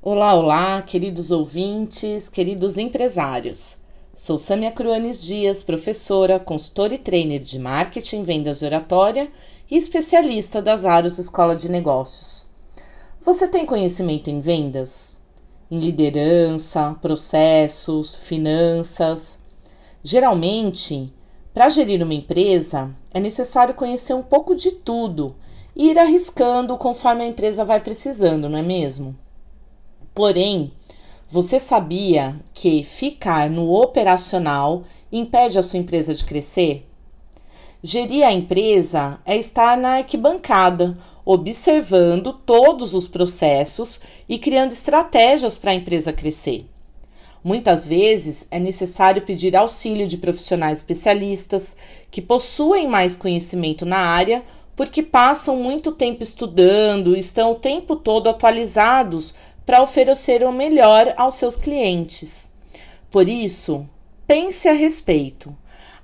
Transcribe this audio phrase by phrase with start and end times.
[0.00, 3.76] Olá, olá, queridos ouvintes, queridos empresários.
[4.14, 9.30] Sou Samia Cruanes Dias, professora, consultora e trainer de marketing, vendas e oratória
[9.70, 12.46] e especialista das áreas Escola de Negócios.
[13.20, 15.18] Você tem conhecimento em vendas?
[15.70, 19.40] Em liderança, processos, finanças?
[20.02, 21.12] Geralmente,
[21.52, 25.36] para gerir uma empresa, é necessário conhecer um pouco de tudo
[25.78, 29.16] e ir arriscando conforme a empresa vai precisando, não é mesmo?
[30.12, 30.72] Porém,
[31.28, 36.84] você sabia que ficar no operacional impede a sua empresa de crescer?
[37.80, 45.70] Gerir a empresa é estar na arquibancada, observando todos os processos e criando estratégias para
[45.70, 46.68] a empresa crescer.
[47.44, 51.76] Muitas vezes é necessário pedir auxílio de profissionais especialistas
[52.10, 54.42] que possuem mais conhecimento na área
[54.78, 59.34] porque passam muito tempo estudando estão o tempo todo atualizados
[59.66, 62.52] para oferecer o melhor aos seus clientes.
[63.10, 63.84] Por isso,
[64.24, 65.52] pense a respeito.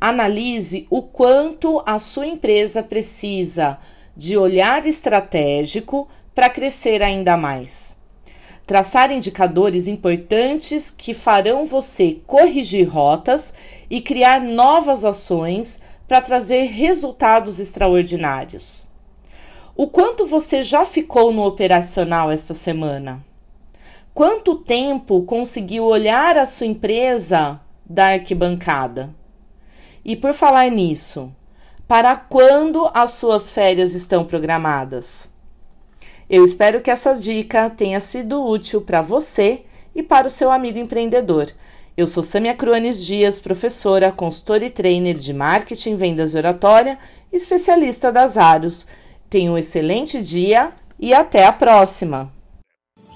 [0.00, 3.78] Analise o quanto a sua empresa precisa
[4.16, 7.94] de olhar estratégico para crescer ainda mais
[8.66, 13.52] traçar indicadores importantes que farão você corrigir rotas
[13.90, 18.86] e criar novas ações para trazer resultados extraordinários.
[19.76, 23.24] O quanto você já ficou no operacional esta semana?
[24.12, 29.10] Quanto tempo conseguiu olhar a sua empresa da arquibancada?
[30.04, 31.32] E por falar nisso,
[31.88, 35.28] para quando as suas férias estão programadas?
[36.30, 40.78] Eu espero que essa dica tenha sido útil para você e para o seu amigo
[40.78, 41.50] empreendedor.
[41.96, 46.98] Eu sou Samia Cruanes Dias, professora, consultora e trainer de marketing, vendas e oratória,
[47.32, 48.88] especialista das Aros.
[49.30, 52.32] Tenha um excelente dia e até a próxima.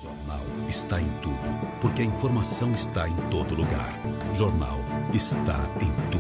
[0.01, 1.37] Jornal está em tudo,
[1.81, 4.01] porque a informação está em todo lugar.
[4.33, 4.79] Jornal
[5.13, 6.18] está em tudo